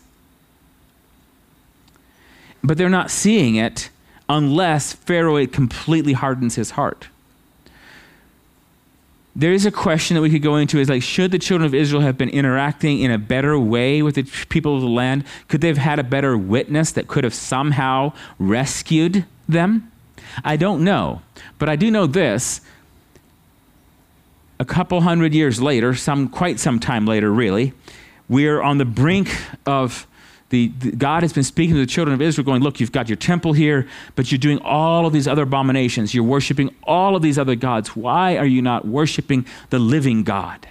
[2.64, 3.92] But they're not seeing it
[4.28, 7.10] unless Pharaoh completely hardens his heart.
[9.36, 11.76] There is a question that we could go into is like, should the children of
[11.76, 15.26] Israel have been interacting in a better way with the people of the land?
[15.50, 19.92] Could they have had a better witness that could have somehow rescued them?
[20.44, 21.22] I don't know.
[21.60, 22.62] But I do know this
[24.60, 27.74] a couple hundred years later, some quite some time later, really,
[28.28, 29.30] we're on the brink
[29.66, 30.08] of
[30.50, 33.10] the, the, God has been speaking to the children of Israel, going, Look, you've got
[33.10, 36.14] your temple here, but you're doing all of these other abominations.
[36.14, 37.96] You're worshiping all of these other gods.
[37.96, 40.68] Why are you not worshiping the living God?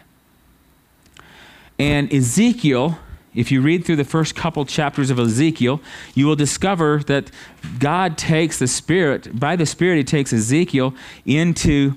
[1.78, 2.98] And Ezekiel
[3.34, 5.80] if you read through the first couple chapters of Ezekiel,
[6.14, 7.30] you will discover that
[7.78, 10.94] God takes the Spirit, by the Spirit, He takes Ezekiel
[11.26, 11.94] into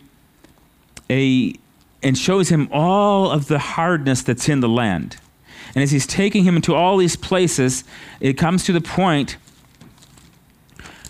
[1.10, 1.54] a,
[2.08, 5.18] and shows him all of the hardness that's in the land.
[5.76, 7.84] And as He's taking him into all these places,
[8.22, 9.36] it comes to the point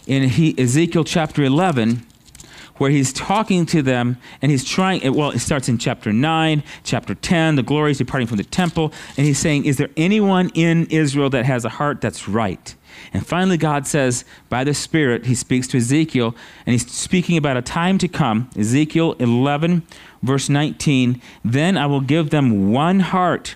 [0.07, 2.03] in he, Ezekiel chapter 11
[2.77, 7.15] where he's talking to them and he's trying, well, it starts in chapter 9, chapter
[7.15, 11.29] 10, the glories departing from the temple, and he's saying, Is there anyone in Israel
[11.31, 12.75] that has a heart that's right?
[13.13, 17.57] And finally, God says, by the Spirit, he speaks to Ezekiel, and he's speaking about
[17.57, 18.49] a time to come.
[18.57, 19.83] Ezekiel 11,
[20.21, 23.55] verse 19 Then I will give them one heart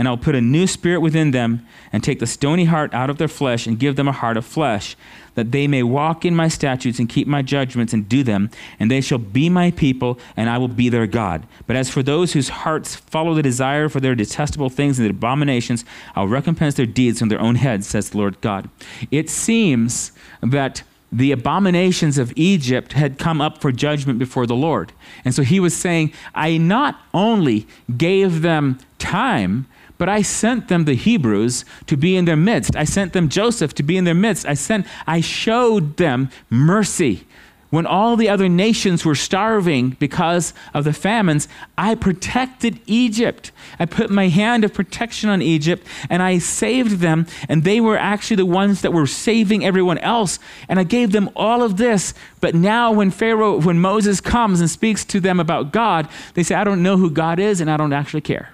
[0.00, 3.18] and I'll put a new spirit within them and take the stony heart out of
[3.18, 4.96] their flesh and give them a heart of flesh,
[5.34, 8.90] that they may walk in my statutes and keep my judgments and do them, and
[8.90, 11.46] they shall be my people, and I will be their God.
[11.66, 15.10] But as for those whose hearts follow the desire for their detestable things and their
[15.10, 15.84] abominations,
[16.16, 18.70] I'll recompense their deeds on their own heads, says the Lord God.
[19.10, 24.92] It seems that the abominations of Egypt had come up for judgment before the Lord.
[25.24, 29.66] And so he was saying, I not only gave them time,
[29.98, 32.74] but I sent them the Hebrews to be in their midst.
[32.74, 34.46] I sent them Joseph to be in their midst.
[34.46, 37.26] I sent I showed them mercy.
[37.70, 41.46] When all the other nations were starving because of the famines,
[41.78, 43.52] I protected Egypt.
[43.78, 47.96] I put my hand of protection on Egypt and I saved them, and they were
[47.96, 50.40] actually the ones that were saving everyone else.
[50.68, 52.12] And I gave them all of this.
[52.40, 56.56] But now, when Pharaoh, when Moses comes and speaks to them about God, they say,
[56.56, 58.52] I don't know who God is and I don't actually care.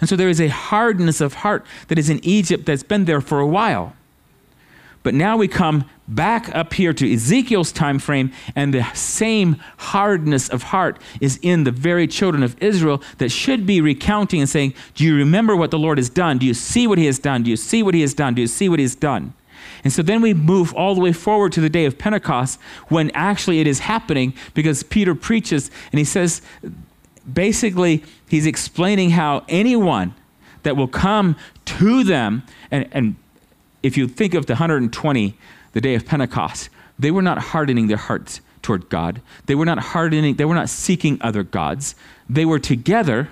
[0.00, 3.22] And so there is a hardness of heart that is in Egypt that's been there
[3.22, 3.94] for a while.
[5.02, 10.48] But now we come back up here to Ezekiel's time frame, and the same hardness
[10.48, 14.74] of heart is in the very children of Israel that should be recounting and saying,
[14.94, 16.38] Do you remember what the Lord has done?
[16.38, 17.42] Do you see what he has done?
[17.42, 18.34] Do you see what he has done?
[18.34, 19.32] Do you see what he has done?
[19.84, 23.10] And so then we move all the way forward to the day of Pentecost when
[23.12, 26.42] actually it is happening because Peter preaches and he says,
[27.30, 30.14] basically, he's explaining how anyone
[30.62, 33.16] that will come to them, and, and
[33.82, 35.36] if you think of the 120,
[35.72, 39.22] the day of Pentecost, they were not hardening their hearts toward God.
[39.46, 41.94] They were not hardening, they were not seeking other gods.
[42.28, 43.28] They were together.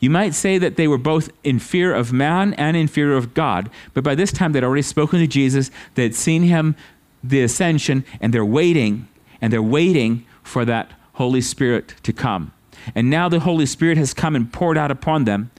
[0.00, 3.34] You might say that they were both in fear of man and in fear of
[3.34, 6.76] God, but by this time they'd already spoken to Jesus, they'd seen him,
[7.22, 9.08] the ascension, and they're waiting,
[9.40, 12.52] and they're waiting for that Holy Spirit to come.
[12.94, 15.50] And now the Holy Spirit has come and poured out upon them,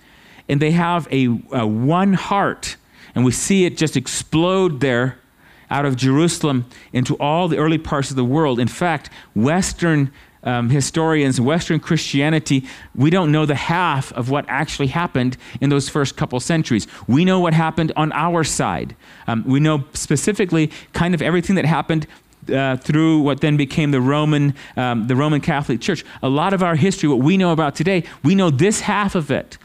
[0.48, 2.78] and they have a, a one heart.
[3.16, 5.18] And we see it just explode there
[5.70, 8.60] out of Jerusalem into all the early parts of the world.
[8.60, 10.12] In fact, Western
[10.44, 15.90] um, historians, Western Christianity, we don't know the half of what actually happened in those
[15.90, 16.88] first couple centuries.
[17.08, 18.96] We know what happened on our side.
[19.28, 22.08] Um, we know specifically kind of everything that happened
[22.52, 26.06] uh, through what then became the Roman, um, the Roman Catholic Church.
[26.24, 29.30] A lot of our history, what we know about today, we know this half of
[29.30, 29.58] it.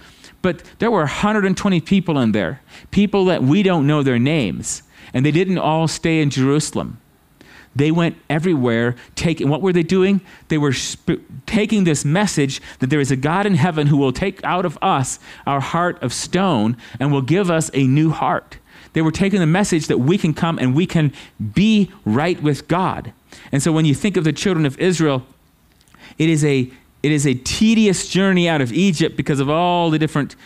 [0.44, 4.83] But there were 120 people in there, people that we don't know their names,
[5.14, 7.00] and they didn't all stay in Jerusalem.
[7.74, 8.94] They went everywhere.
[9.14, 10.20] Taking what were they doing?
[10.48, 14.12] They were sp- taking this message that there is a God in heaven who will
[14.12, 18.59] take out of us our heart of stone and will give us a new heart.
[18.92, 21.14] They were taking the message that we can come and we can
[21.54, 23.14] be right with God.
[23.50, 25.24] And so when you think of the children of Israel,
[26.18, 26.70] it is a
[27.04, 30.36] it is a tedious journey out of Egypt because of all the different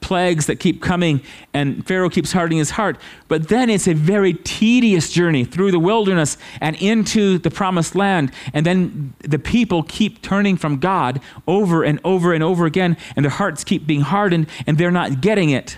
[0.00, 1.20] plagues that keep coming
[1.52, 2.96] and Pharaoh keeps hardening his heart.
[3.28, 8.32] But then it's a very tedious journey through the wilderness and into the promised land.
[8.54, 13.22] And then the people keep turning from God over and over and over again, and
[13.22, 15.76] their hearts keep being hardened, and they're not getting it.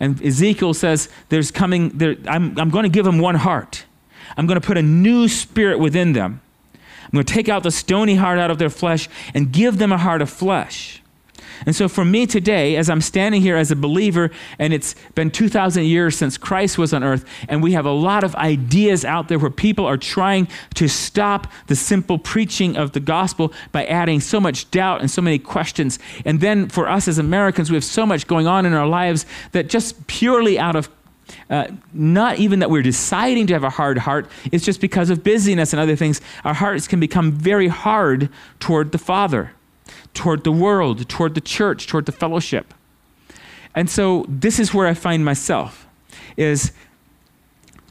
[0.00, 3.84] And Ezekiel says, There's coming, there, I'm, I'm going to give them one heart.
[4.38, 6.40] I'm going to put a new spirit within them.
[7.14, 9.92] I'm going to take out the stony heart out of their flesh and give them
[9.92, 11.00] a heart of flesh.
[11.64, 15.30] And so, for me today, as I'm standing here as a believer, and it's been
[15.30, 19.28] 2,000 years since Christ was on earth, and we have a lot of ideas out
[19.28, 24.18] there where people are trying to stop the simple preaching of the gospel by adding
[24.18, 26.00] so much doubt and so many questions.
[26.24, 29.24] And then, for us as Americans, we have so much going on in our lives
[29.52, 30.90] that just purely out of
[31.50, 35.24] uh, not even that we're deciding to have a hard heart, it's just because of
[35.24, 36.20] busyness and other things.
[36.44, 38.28] Our hearts can become very hard
[38.60, 39.52] toward the Father
[40.14, 42.72] toward the world, toward the church, toward the fellowship.
[43.74, 45.86] And so this is where I find myself
[46.36, 46.72] is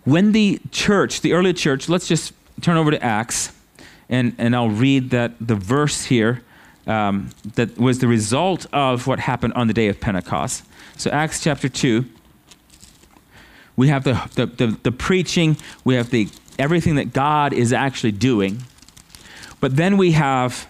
[0.05, 3.51] when the church, the early church, let's just turn over to Acts
[4.09, 6.41] and, and I'll read that the verse here
[6.87, 10.65] um, that was the result of what happened on the day of Pentecost.
[10.97, 12.05] So, Acts chapter 2,
[13.75, 16.27] we have the, the, the, the preaching, we have the,
[16.59, 18.63] everything that God is actually doing.
[19.59, 20.67] But then we have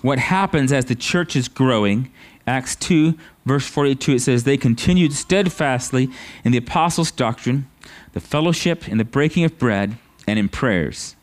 [0.00, 2.10] what happens as the church is growing.
[2.46, 6.08] Acts 2, verse 42, it says, They continued steadfastly
[6.44, 7.68] in the apostles' doctrine,
[8.12, 11.14] the fellowship, in the breaking of bread, and in prayers.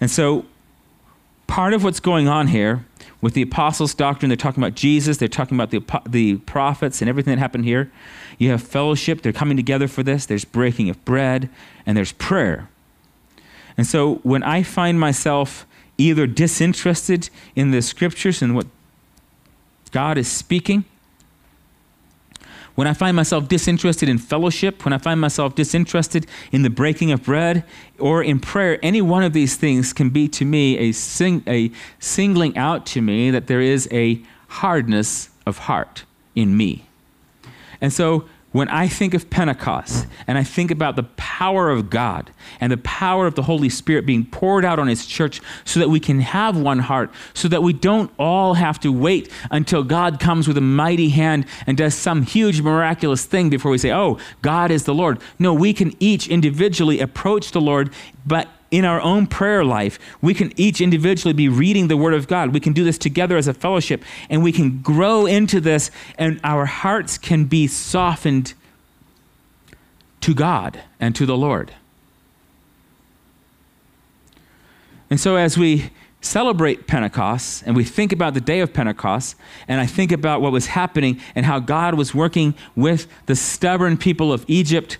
[0.00, 0.46] And so,
[1.46, 2.84] part of what's going on here
[3.20, 7.08] with the apostles' doctrine, they're talking about Jesus, they're talking about the, the prophets and
[7.08, 7.90] everything that happened here.
[8.38, 11.48] You have fellowship, they're coming together for this, there's breaking of bread,
[11.86, 12.68] and there's prayer.
[13.76, 15.66] And so, when I find myself
[15.98, 18.66] either disinterested in the scriptures and what
[19.92, 20.84] God is speaking,
[22.76, 27.10] when I find myself disinterested in fellowship, when I find myself disinterested in the breaking
[27.10, 27.64] of bread
[27.98, 31.72] or in prayer, any one of these things can be to me a, sing, a
[31.98, 36.86] singling out to me that there is a hardness of heart in me.
[37.80, 42.30] And so when I think of Pentecost and I think about the power of God
[42.58, 45.90] and the power of the Holy Spirit being poured out on His church so that
[45.90, 50.20] we can have one heart, so that we don't all have to wait until God
[50.20, 54.18] comes with a mighty hand and does some huge miraculous thing before we say, Oh,
[54.40, 55.20] God is the Lord.
[55.38, 57.92] No, we can each individually approach the Lord,
[58.24, 62.26] but in our own prayer life, we can each individually be reading the Word of
[62.26, 62.52] God.
[62.52, 66.40] We can do this together as a fellowship, and we can grow into this, and
[66.42, 68.54] our hearts can be softened
[70.20, 71.72] to God and to the Lord.
[75.08, 79.36] And so, as we celebrate Pentecost and we think about the day of Pentecost,
[79.68, 83.96] and I think about what was happening and how God was working with the stubborn
[83.96, 84.98] people of Egypt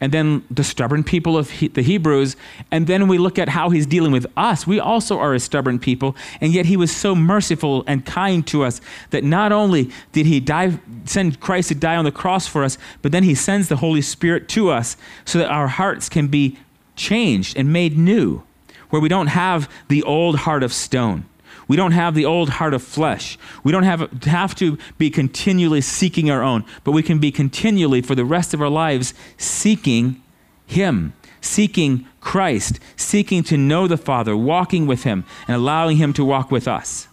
[0.00, 2.36] and then the stubborn people of he, the Hebrews,
[2.70, 4.66] and then we look at how he's dealing with us.
[4.66, 8.62] We also are a stubborn people, and yet he was so merciful and kind to
[8.64, 8.80] us
[9.10, 12.78] that not only did he die, send Christ to die on the cross for us,
[13.02, 16.58] but then he sends the Holy Spirit to us so that our hearts can be
[16.94, 18.42] changed and made new,
[18.90, 21.24] where we don't have the old heart of stone.
[21.68, 23.38] We don't have the old heart of flesh.
[23.64, 28.02] We don't have, have to be continually seeking our own, but we can be continually,
[28.02, 30.22] for the rest of our lives, seeking
[30.66, 36.24] Him, seeking Christ, seeking to know the Father, walking with Him, and allowing Him to
[36.24, 37.08] walk with us.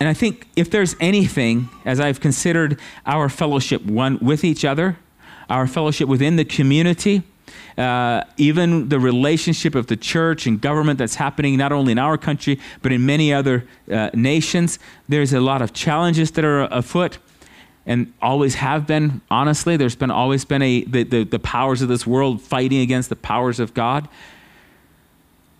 [0.00, 4.96] And I think if there's anything, as I've considered our fellowship one with each other,
[5.50, 7.22] our fellowship within the community,
[7.76, 12.18] uh, even the relationship of the church and government that's happening not only in our
[12.18, 14.78] country, but in many other uh, nations.
[15.08, 17.18] There's a lot of challenges that are afoot
[17.86, 19.76] and always have been, honestly.
[19.76, 23.16] There's been always been a, the, the, the powers of this world fighting against the
[23.16, 24.08] powers of God.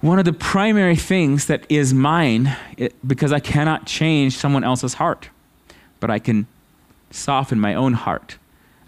[0.01, 4.95] One of the primary things that is mine, it, because I cannot change someone else's
[4.95, 5.29] heart,
[5.99, 6.47] but I can
[7.11, 8.39] soften my own heart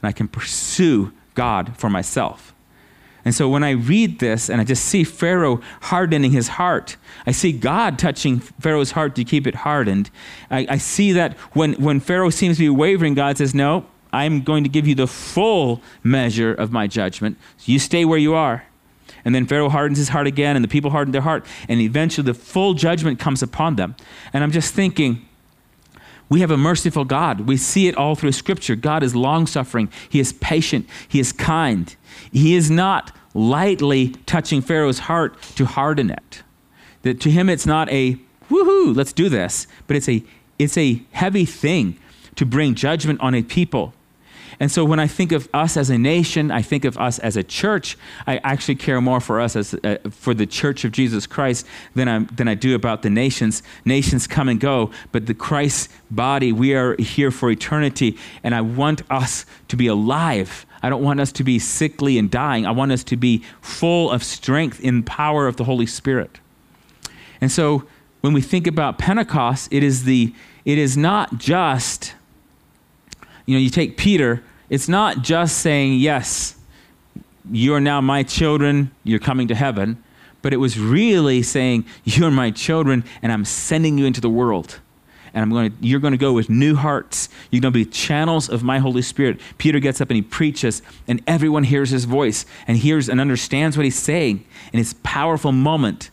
[0.00, 2.51] and I can pursue God for myself.
[3.24, 7.30] And so when I read this and I just see Pharaoh hardening his heart, I
[7.30, 10.10] see God touching Pharaoh's heart to keep it hardened.
[10.50, 14.42] I, I, see that when, when Pharaoh seems to be wavering, God says, No, I'm
[14.42, 17.38] going to give you the full measure of my judgment.
[17.64, 18.64] you stay where you are.
[19.24, 22.24] And then Pharaoh hardens his heart again, and the people harden their heart, and eventually
[22.24, 23.94] the full judgment comes upon them.
[24.32, 25.26] And I'm just thinking,
[26.28, 27.42] we have a merciful God.
[27.42, 28.74] We see it all through Scripture.
[28.74, 31.94] God is long suffering, He is patient, He is kind.
[32.32, 36.42] He is not lightly touching Pharaoh's heart to harden it.
[37.02, 38.18] That to him it's not a
[38.48, 40.22] woohoo, let's do this, but it's a
[40.58, 41.98] it's a heavy thing
[42.36, 43.94] to bring judgment on a people.
[44.60, 47.36] And so when I think of us as a nation, I think of us as
[47.36, 47.96] a church.
[48.26, 52.08] I actually care more for us as uh, for the church of Jesus Christ than
[52.08, 53.62] I than I do about the nations.
[53.84, 58.60] Nations come and go, but the Christ body, we are here for eternity, and I
[58.60, 60.66] want us to be alive.
[60.82, 62.66] I don't want us to be sickly and dying.
[62.66, 66.40] I want us to be full of strength in power of the Holy Spirit.
[67.40, 67.84] And so
[68.20, 70.34] when we think about Pentecost, it is the
[70.64, 72.14] it is not just
[73.52, 76.56] you know, you take Peter, it's not just saying, Yes,
[77.50, 80.02] you are now my children, you're coming to heaven,
[80.40, 84.80] but it was really saying, You're my children, and I'm sending you into the world.
[85.34, 87.28] And I'm going to, you're going to go with new hearts.
[87.50, 89.38] You're going to be channels of my Holy Spirit.
[89.58, 93.76] Peter gets up and he preaches, and everyone hears his voice and hears and understands
[93.76, 94.46] what he's saying.
[94.72, 96.10] in his powerful moment.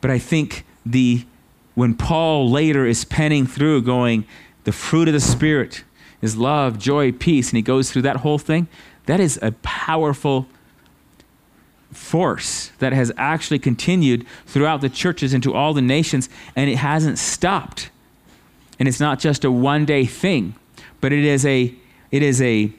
[0.00, 1.26] But I think the
[1.74, 4.24] when Paul later is penning through, going,
[4.64, 5.84] the fruit of the Spirit,
[6.24, 8.66] is love, joy, peace, and he goes through that whole thing,
[9.06, 10.46] that is a powerful
[11.92, 17.18] force that has actually continued throughout the churches into all the nations, and it hasn't
[17.18, 17.90] stopped.
[18.78, 20.54] And it's not just a one day thing,
[21.00, 21.74] but it is a,
[22.10, 22.72] it is a,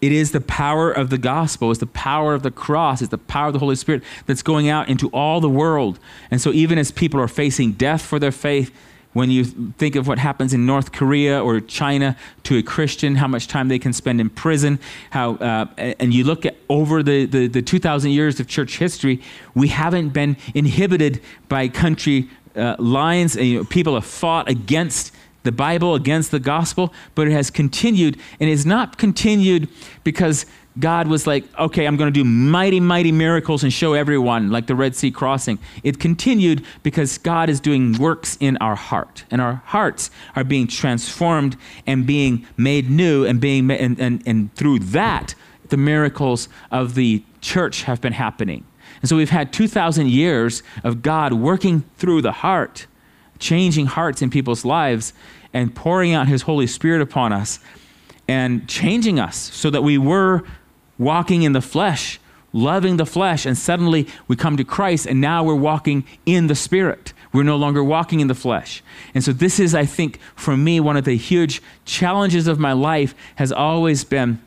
[0.00, 3.18] it is the power of the gospel, it's the power of the cross, it's the
[3.18, 5.98] power of the Holy Spirit that's going out into all the world.
[6.30, 8.70] And so, even as people are facing death for their faith,
[9.12, 13.26] when you think of what happens in North Korea or China to a Christian, how
[13.26, 14.78] much time they can spend in prison,
[15.10, 19.20] how, uh, and you look at over the, the, the 2,000 years of church history,
[19.54, 23.36] we haven't been inhibited by country uh, lines.
[23.36, 27.50] And, you know, people have fought against the Bible, against the gospel, but it has
[27.50, 29.68] continued, and it's not continued
[30.04, 30.44] because
[30.78, 34.66] God was like, okay, I'm going to do mighty, mighty miracles and show everyone, like
[34.66, 35.58] the Red Sea crossing.
[35.82, 40.66] It continued because God is doing works in our heart, and our hearts are being
[40.66, 41.56] transformed
[41.86, 45.34] and being made new, and being and, and, and through that,
[45.68, 48.64] the miracles of the church have been happening.
[49.00, 52.86] And so we've had 2,000 years of God working through the heart,
[53.38, 55.12] changing hearts in people's lives,
[55.52, 57.58] and pouring out His Holy Spirit upon us
[58.28, 60.44] and changing us so that we were
[60.98, 62.18] walking in the flesh,
[62.52, 66.54] loving the flesh, and suddenly we come to Christ and now we're walking in the
[66.54, 67.12] Spirit.
[67.32, 68.82] We're no longer walking in the flesh.
[69.14, 72.72] And so, this is, I think, for me, one of the huge challenges of my
[72.72, 74.40] life has always been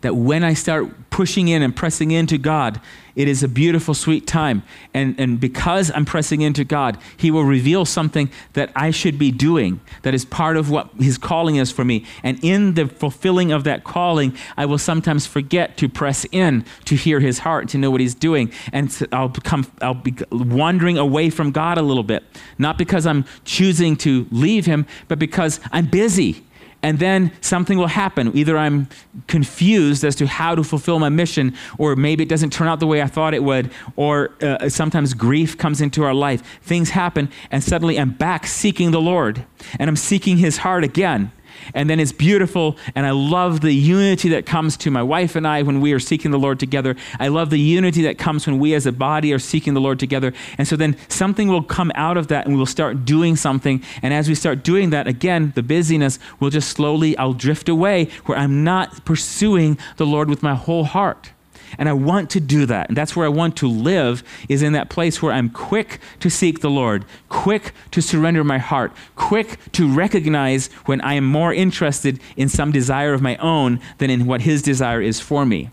[0.00, 2.80] that when I start pushing in and pressing into God,
[3.16, 4.62] it is a beautiful, sweet time.
[4.94, 9.32] And, and because I'm pressing into God, He will reveal something that I should be
[9.32, 12.04] doing that is part of what His calling is for me.
[12.22, 16.94] And in the fulfilling of that calling, I will sometimes forget to press in to
[16.94, 18.52] hear His heart, to know what He's doing.
[18.72, 22.22] And I'll, become, I'll be wandering away from God a little bit.
[22.56, 26.44] Not because I'm choosing to leave Him, but because I'm busy
[26.82, 28.36] and then something will happen.
[28.36, 28.88] Either I'm
[29.26, 32.86] confused as to how to fulfill my mission, or maybe it doesn't turn out the
[32.86, 36.42] way I thought it would, or uh, sometimes grief comes into our life.
[36.62, 39.44] Things happen, and suddenly I'm back seeking the Lord,
[39.78, 41.32] and I'm seeking His heart again.
[41.74, 42.76] And then it's beautiful.
[42.94, 46.00] And I love the unity that comes to my wife and I when we are
[46.00, 46.96] seeking the Lord together.
[47.18, 49.98] I love the unity that comes when we as a body are seeking the Lord
[49.98, 50.32] together.
[50.56, 53.82] And so then something will come out of that and we will start doing something.
[54.02, 58.06] And as we start doing that, again, the busyness will just slowly, I'll drift away
[58.26, 61.32] where I'm not pursuing the Lord with my whole heart.
[61.76, 62.88] And I want to do that.
[62.88, 66.30] And that's where I want to live, is in that place where I'm quick to
[66.30, 71.52] seek the Lord, quick to surrender my heart, quick to recognize when I am more
[71.52, 75.70] interested in some desire of my own than in what His desire is for me.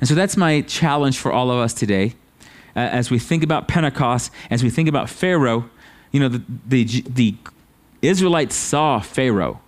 [0.00, 2.14] And so that's my challenge for all of us today.
[2.76, 5.68] Uh, as we think about Pentecost, as we think about Pharaoh,
[6.12, 7.34] you know, the, the, the
[8.00, 9.60] Israelites saw Pharaoh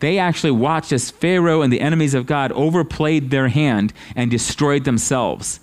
[0.00, 4.84] they actually watched as Pharaoh and the enemies of God overplayed their hand and destroyed
[4.84, 5.60] themselves.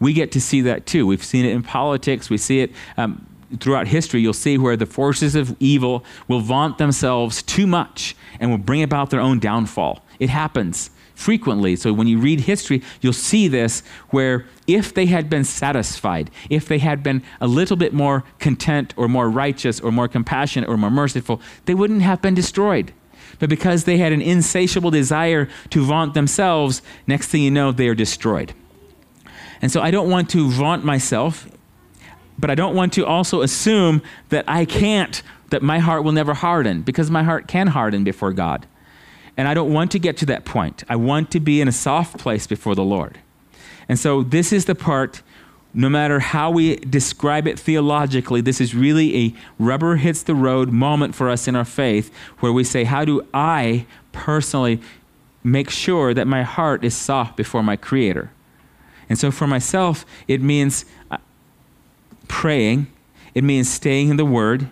[0.00, 1.06] We get to see that too.
[1.06, 3.26] We've seen it in politics, we see it um,
[3.60, 4.20] throughout history.
[4.20, 8.82] You'll see where the forces of evil will vaunt themselves too much and will bring
[8.82, 10.04] about their own downfall.
[10.18, 11.76] It happens frequently.
[11.76, 16.68] So when you read history, you'll see this where if they had been satisfied, if
[16.68, 20.76] they had been a little bit more content or more righteous or more compassionate or
[20.76, 22.92] more merciful, they wouldn't have been destroyed.
[23.38, 27.88] But because they had an insatiable desire to vaunt themselves, next thing you know, they
[27.88, 28.54] are destroyed.
[29.62, 31.48] And so I don't want to vaunt myself,
[32.38, 36.34] but I don't want to also assume that I can't, that my heart will never
[36.34, 38.66] harden, because my heart can harden before God.
[39.36, 40.84] And I don't want to get to that point.
[40.88, 43.18] I want to be in a soft place before the Lord.
[43.88, 45.22] And so this is the part
[45.76, 50.70] no matter how we describe it theologically, this is really a rubber hits the road
[50.72, 52.10] moment for us in our faith
[52.40, 54.80] where we say, How do I personally
[55.44, 58.32] make sure that my heart is soft before my Creator?
[59.10, 61.18] And so for myself, it means uh,
[62.26, 62.86] praying,
[63.34, 64.70] it means staying in the Word,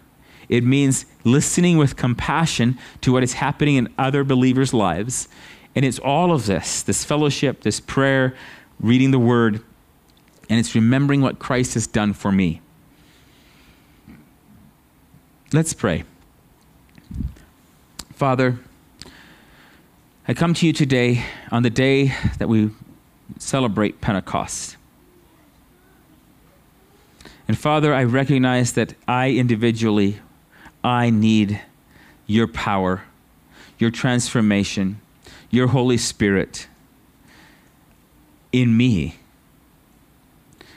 [0.48, 5.28] it means listening with compassion to what is happening in other believers' lives.
[5.74, 8.34] And it's all of this this fellowship, this prayer,
[8.80, 9.62] reading the Word
[10.48, 12.60] and it's remembering what Christ has done for me.
[15.52, 16.04] Let's pray.
[18.12, 18.58] Father,
[20.26, 22.70] I come to you today on the day that we
[23.38, 24.76] celebrate Pentecost.
[27.46, 30.20] And Father, I recognize that I individually,
[30.82, 31.60] I need
[32.26, 33.02] your power,
[33.78, 35.00] your transformation,
[35.50, 36.68] your Holy Spirit
[38.50, 39.16] in me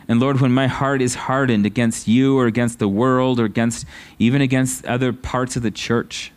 [0.08, 3.86] and Lord, when my heart is hardened against you or against the world or against
[4.20, 6.32] even against other parts of the church,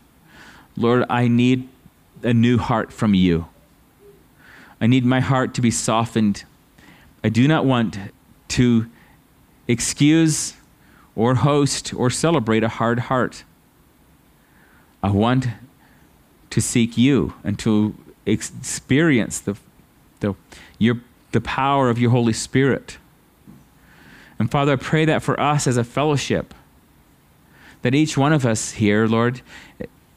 [0.76, 1.68] Lord, I need
[2.22, 3.46] a new heart from you.
[4.80, 6.44] I need my heart to be softened.
[7.22, 7.98] I do not want
[8.48, 8.86] to
[9.68, 10.54] excuse
[11.14, 13.44] or host or celebrate a hard heart.
[15.02, 15.48] I want
[16.50, 17.94] to seek you and to
[18.26, 19.56] experience the,
[20.20, 20.34] the,
[20.78, 21.00] your,
[21.30, 22.98] the power of your Holy Spirit.
[24.40, 26.54] And Father, I pray that for us as a fellowship,
[27.82, 29.42] that each one of us here, Lord,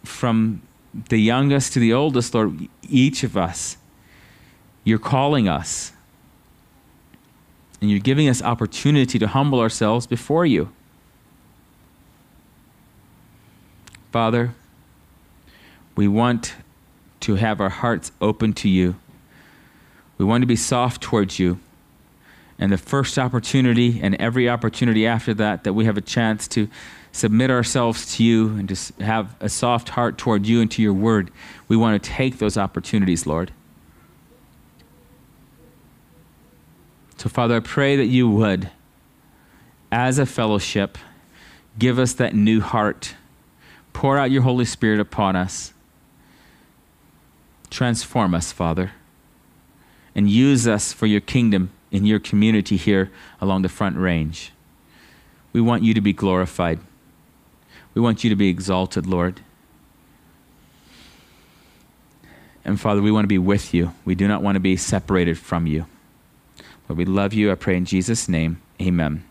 [0.06, 0.62] from
[1.10, 3.78] the youngest to the oldest, Lord, each of us,
[4.86, 5.92] you're calling us.
[7.82, 10.72] And you're giving us opportunity to humble ourselves before you.
[14.14, 14.56] Father,
[15.98, 16.56] we want
[17.20, 18.96] to have our hearts open to you.
[20.18, 21.60] We want to be soft towards you.
[22.60, 26.70] And the first opportunity and every opportunity after that, that we have a chance to
[27.12, 30.94] submit ourselves to you and to have a soft heart toward you and to your
[30.94, 31.32] word,
[31.68, 33.52] we want to take those opportunities, Lord.
[37.18, 38.70] So, Father, I pray that you would,
[39.92, 40.98] as a fellowship,
[41.80, 43.16] give us that new heart.
[43.94, 45.72] Pour out your Holy Spirit upon us.
[47.70, 48.92] Transform us, Father,
[50.16, 54.52] and use us for your kingdom in your community here along the front range.
[55.54, 56.80] We want you to be glorified.
[57.94, 59.40] We want you to be exalted, Lord.
[62.66, 63.94] And Father, we want to be with you.
[64.04, 65.86] We do not want to be separated from you.
[66.90, 67.52] Lord, we love you.
[67.52, 68.62] I pray in Jesus' name.
[68.82, 69.24] Amen.